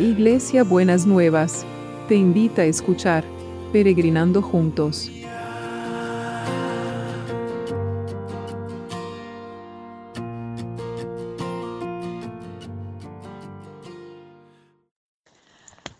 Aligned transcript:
Iglesia 0.00 0.64
Buenas 0.64 1.04
Nuevas, 1.04 1.66
te 2.08 2.14
invita 2.14 2.62
a 2.62 2.64
escuchar 2.64 3.22
Peregrinando 3.70 4.40
Juntos. 4.40 5.10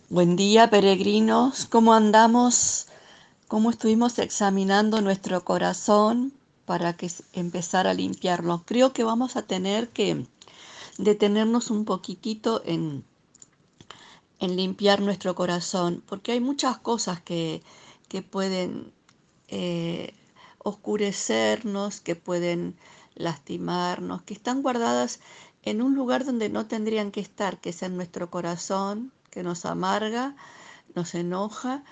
Buen 0.08 0.34
día, 0.36 0.70
peregrinos. 0.70 1.66
¿Cómo 1.66 1.92
andamos? 1.92 2.86
¿Cómo 3.48 3.68
estuvimos 3.68 4.18
examinando 4.18 5.02
nuestro 5.02 5.44
corazón 5.44 6.32
para 6.64 6.94
que 6.94 7.10
empezar 7.34 7.86
a 7.86 7.92
limpiarlo? 7.92 8.62
Creo 8.64 8.94
que 8.94 9.04
vamos 9.04 9.36
a 9.36 9.42
tener 9.42 9.90
que 9.90 10.24
detenernos 10.96 11.70
un 11.70 11.84
poquitito 11.84 12.62
en, 12.64 13.04
en 14.40 14.56
limpiar 14.56 15.00
nuestro 15.00 15.34
corazón, 15.34 16.02
porque 16.06 16.32
hay 16.32 16.40
muchas 16.40 16.78
cosas 16.78 17.20
que, 17.20 17.62
que 18.08 18.22
pueden 18.22 18.92
eh, 19.48 20.14
oscurecernos, 20.58 22.00
que 22.00 22.16
pueden 22.16 22.76
lastimarnos, 23.14 24.22
que 24.22 24.34
están 24.34 24.62
guardadas 24.62 25.20
en 25.62 25.82
un 25.82 25.94
lugar 25.94 26.24
donde 26.24 26.48
no 26.48 26.66
tendrían 26.66 27.10
que 27.10 27.20
estar, 27.20 27.60
que 27.60 27.70
es 27.70 27.82
en 27.82 27.96
nuestro 27.96 28.30
corazón, 28.30 29.12
que 29.30 29.42
nos 29.42 29.66
amarga, 29.66 30.34
nos 30.94 31.14
enoja. 31.14 31.84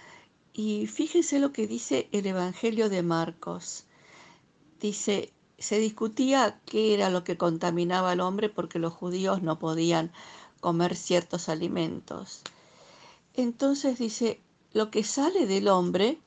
Y 0.54 0.86
fíjense 0.86 1.38
lo 1.38 1.52
que 1.52 1.66
dice 1.66 2.08
el 2.12 2.26
Evangelio 2.26 2.88
de 2.88 3.02
Marcos. 3.02 3.84
Dice, 4.80 5.32
se 5.58 5.78
discutía 5.78 6.60
qué 6.64 6.94
era 6.94 7.10
lo 7.10 7.24
que 7.24 7.36
contaminaba 7.36 8.12
al 8.12 8.20
hombre 8.20 8.48
porque 8.48 8.78
los 8.78 8.94
judíos 8.94 9.42
no 9.42 9.58
podían 9.58 10.12
comer 10.60 10.96
ciertos 10.96 11.48
alimentos. 11.48 12.42
Entonces 13.34 13.98
dice, 13.98 14.40
lo 14.72 14.90
que 14.90 15.04
sale 15.04 15.46
del 15.46 15.68
hombre, 15.68 16.18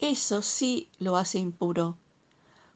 eso 0.00 0.42
sí 0.42 0.88
lo 0.98 1.16
hace 1.16 1.38
impuro, 1.38 1.96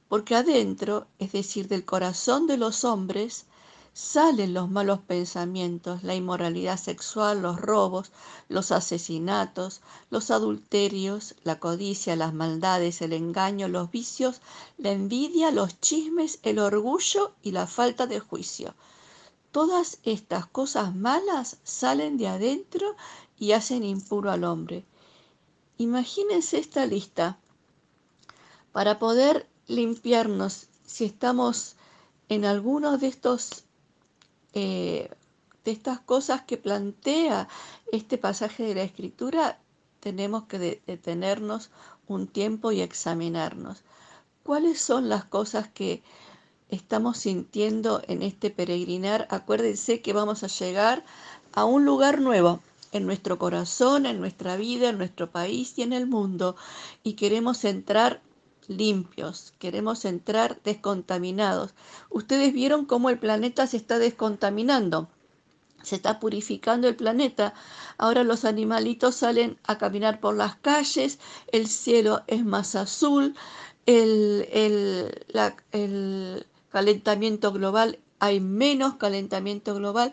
porque 0.08 0.34
adentro, 0.34 1.06
es 1.18 1.32
decir, 1.32 1.68
del 1.68 1.84
corazón 1.84 2.46
de 2.46 2.56
los 2.56 2.84
hombres, 2.84 3.46
salen 3.92 4.54
los 4.54 4.70
malos 4.70 5.00
pensamientos, 5.00 6.02
la 6.02 6.14
inmoralidad 6.14 6.78
sexual, 6.78 7.42
los 7.42 7.60
robos, 7.60 8.12
los 8.48 8.72
asesinatos, 8.72 9.80
los 10.10 10.30
adulterios, 10.30 11.34
la 11.42 11.58
codicia, 11.58 12.16
las 12.16 12.32
maldades, 12.32 13.02
el 13.02 13.12
engaño, 13.12 13.68
los 13.68 13.90
vicios, 13.90 14.40
la 14.78 14.92
envidia, 14.92 15.50
los 15.50 15.80
chismes, 15.80 16.38
el 16.42 16.58
orgullo 16.58 17.32
y 17.42 17.50
la 17.52 17.66
falta 17.66 18.06
de 18.06 18.20
juicio. 18.20 18.74
Todas 19.52 19.98
estas 20.04 20.46
cosas 20.46 20.94
malas 20.94 21.58
salen 21.64 22.16
de 22.16 22.28
adentro 22.28 22.96
y 23.38 23.52
hacen 23.52 23.84
impuro 23.84 24.30
al 24.30 24.44
hombre. 24.44 24.84
Imagínense 25.78 26.58
esta 26.58 26.86
lista. 26.86 27.38
Para 28.72 28.98
poder 28.98 29.48
limpiarnos, 29.66 30.68
si 30.86 31.04
estamos 31.04 31.76
en 32.28 32.44
alguno 32.44 32.98
de 32.98 33.08
estos 33.08 33.64
eh, 34.52 35.10
de 35.64 35.70
estas 35.70 36.00
cosas 36.00 36.42
que 36.42 36.56
plantea 36.56 37.48
este 37.92 38.18
pasaje 38.18 38.62
de 38.64 38.74
la 38.74 38.82
escritura, 38.82 39.58
tenemos 40.00 40.44
que 40.44 40.82
detenernos 40.86 41.70
un 42.06 42.26
tiempo 42.26 42.72
y 42.72 42.80
examinarnos. 42.80 43.82
¿Cuáles 44.42 44.80
son 44.80 45.08
las 45.08 45.24
cosas 45.24 45.68
que 45.68 46.02
estamos 46.70 47.18
sintiendo 47.18 48.02
en 48.06 48.22
este 48.22 48.50
peregrinar? 48.50 49.26
Acuérdense 49.30 50.00
que 50.02 50.12
vamos 50.12 50.42
a 50.42 50.48
llegar 50.48 51.04
a 51.52 51.64
un 51.64 51.84
lugar 51.84 52.20
nuevo 52.20 52.60
en 52.92 53.06
nuestro 53.06 53.38
corazón, 53.38 54.06
en 54.06 54.20
nuestra 54.20 54.56
vida, 54.56 54.88
en 54.88 54.98
nuestro 54.98 55.30
país 55.30 55.74
y 55.76 55.82
en 55.82 55.92
el 55.92 56.06
mundo. 56.06 56.56
Y 57.02 57.14
queremos 57.14 57.64
entrar 57.64 58.20
limpios, 58.68 59.52
queremos 59.58 60.04
entrar 60.04 60.60
descontaminados. 60.62 61.74
Ustedes 62.08 62.52
vieron 62.52 62.86
cómo 62.86 63.10
el 63.10 63.18
planeta 63.18 63.66
se 63.66 63.76
está 63.76 63.98
descontaminando, 63.98 65.08
se 65.82 65.96
está 65.96 66.20
purificando 66.20 66.88
el 66.88 66.96
planeta. 66.96 67.54
Ahora 67.98 68.22
los 68.22 68.44
animalitos 68.44 69.16
salen 69.16 69.58
a 69.64 69.78
caminar 69.78 70.20
por 70.20 70.36
las 70.36 70.56
calles, 70.56 71.18
el 71.52 71.66
cielo 71.66 72.22
es 72.28 72.44
más 72.44 72.76
azul, 72.76 73.34
el, 73.86 74.46
el 75.72 76.46
calentamiento 76.70 77.52
global, 77.52 77.98
hay 78.18 78.40
menos 78.40 78.94
calentamiento 78.96 79.74
global, 79.74 80.12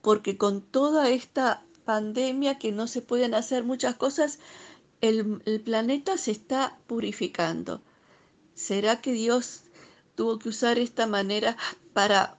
porque 0.00 0.36
con 0.36 0.62
toda 0.62 1.08
esta 1.10 1.64
pandemia 1.84 2.58
que 2.58 2.72
no 2.72 2.86
se 2.86 3.02
pueden 3.02 3.34
hacer 3.34 3.64
muchas 3.64 3.94
cosas, 3.96 4.38
el, 5.00 5.40
planeta 5.64 6.16
se 6.16 6.30
está 6.30 6.78
purificando. 6.86 7.82
¿Será 8.54 9.00
que 9.00 9.12
Dios 9.12 9.62
tuvo 10.14 10.38
que 10.38 10.48
usar 10.48 10.78
esta 10.78 11.06
manera 11.06 11.56
para 11.92 12.38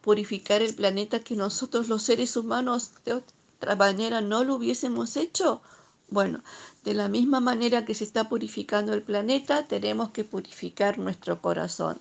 purificar 0.00 0.62
el 0.62 0.74
planeta 0.74 1.20
que 1.20 1.34
nosotros 1.34 1.88
los 1.88 2.02
seres 2.04 2.36
humanos 2.36 2.92
de 3.04 3.14
otra 3.14 3.74
manera 3.76 4.20
no 4.20 4.44
lo 4.44 4.54
hubiésemos 4.54 5.16
hecho? 5.16 5.60
Bueno, 6.08 6.44
de 6.84 6.94
la 6.94 7.08
misma 7.08 7.40
manera 7.40 7.84
que 7.84 7.94
se 7.94 8.04
está 8.04 8.28
purificando 8.28 8.92
el 8.92 9.02
planeta, 9.02 9.66
tenemos 9.66 10.10
que 10.10 10.24
purificar 10.24 10.98
nuestro 10.98 11.40
corazón. 11.40 11.98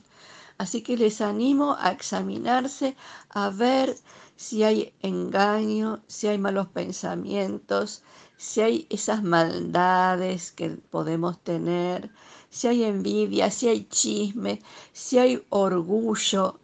Así 0.61 0.83
que 0.83 0.95
les 0.95 1.21
animo 1.21 1.75
a 1.79 1.91
examinarse, 1.91 2.95
a 3.29 3.49
ver 3.49 3.97
si 4.35 4.63
hay 4.63 4.93
engaño, 5.01 6.03
si 6.05 6.27
hay 6.27 6.37
malos 6.37 6.67
pensamientos, 6.67 8.03
si 8.37 8.61
hay 8.61 8.87
esas 8.91 9.23
maldades 9.23 10.51
que 10.51 10.69
podemos 10.69 11.39
tener, 11.39 12.11
si 12.51 12.67
hay 12.67 12.83
envidia, 12.83 13.49
si 13.49 13.69
hay 13.69 13.85
chisme, 13.85 14.61
si 14.93 15.17
hay 15.17 15.43
orgullo, 15.49 16.59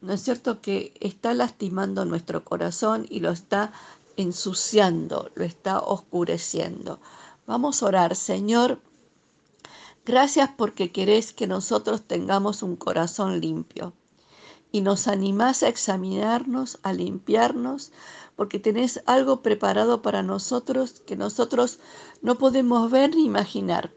¿no 0.00 0.12
es 0.12 0.22
cierto 0.22 0.60
que 0.60 0.94
está 1.00 1.34
lastimando 1.34 2.04
nuestro 2.04 2.44
corazón 2.44 3.06
y 3.10 3.18
lo 3.18 3.30
está 3.30 3.72
ensuciando, 4.16 5.32
lo 5.34 5.42
está 5.42 5.80
oscureciendo? 5.80 7.00
Vamos 7.44 7.82
a 7.82 7.86
orar, 7.86 8.14
Señor. 8.14 8.80
Gracias 10.08 10.48
porque 10.56 10.90
querés 10.90 11.34
que 11.34 11.46
nosotros 11.46 12.00
tengamos 12.00 12.62
un 12.62 12.76
corazón 12.76 13.42
limpio 13.42 13.92
y 14.72 14.80
nos 14.80 15.06
animás 15.06 15.62
a 15.62 15.68
examinarnos, 15.68 16.78
a 16.82 16.94
limpiarnos, 16.94 17.92
porque 18.34 18.58
tenés 18.58 19.02
algo 19.04 19.42
preparado 19.42 20.00
para 20.00 20.22
nosotros 20.22 21.02
que 21.06 21.14
nosotros 21.14 21.78
no 22.22 22.38
podemos 22.38 22.90
ver 22.90 23.14
ni 23.14 23.26
imaginar. 23.26 23.92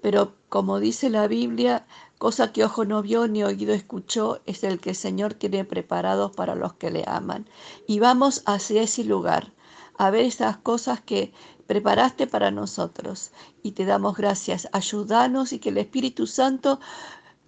Pero 0.00 0.36
como 0.48 0.78
dice 0.78 1.10
la 1.10 1.26
Biblia, 1.26 1.88
cosa 2.18 2.52
que 2.52 2.62
ojo 2.62 2.84
no 2.84 3.02
vio 3.02 3.26
ni 3.26 3.42
oído 3.42 3.74
escuchó 3.74 4.38
es 4.46 4.62
el 4.62 4.78
que 4.78 4.90
el 4.90 4.96
Señor 4.96 5.34
tiene 5.34 5.64
preparado 5.64 6.30
para 6.30 6.54
los 6.54 6.74
que 6.74 6.92
le 6.92 7.02
aman. 7.04 7.48
Y 7.88 7.98
vamos 7.98 8.44
hacia 8.46 8.82
ese 8.82 9.02
lugar, 9.02 9.52
a 9.98 10.08
ver 10.10 10.24
esas 10.24 10.58
cosas 10.58 11.00
que 11.00 11.32
preparaste 11.66 12.26
para 12.26 12.50
nosotros. 12.50 13.32
Y 13.62 13.72
te 13.72 13.84
damos 13.84 14.16
gracias. 14.16 14.68
Ayúdanos 14.72 15.52
y 15.52 15.58
que 15.58 15.70
el 15.70 15.78
Espíritu 15.78 16.26
Santo 16.26 16.80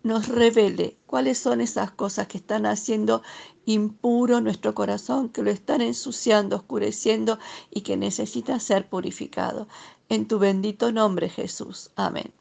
nos 0.02 0.28
revele 0.28 0.98
cuáles 1.06 1.38
son 1.38 1.60
esas 1.60 1.90
cosas 1.90 2.28
que 2.28 2.38
están 2.38 2.66
haciendo 2.66 3.22
impuro 3.66 4.40
nuestro 4.40 4.74
corazón, 4.74 5.28
que 5.28 5.42
lo 5.42 5.50
están 5.50 5.82
ensuciando, 5.82 6.56
oscureciendo 6.56 7.38
y 7.70 7.82
que 7.82 7.96
necesita 7.96 8.58
ser 8.60 8.88
purificado. 8.88 9.68
En 10.08 10.26
tu 10.26 10.38
bendito 10.38 10.92
nombre, 10.92 11.28
Jesús. 11.28 11.90
Amén. 11.96 12.32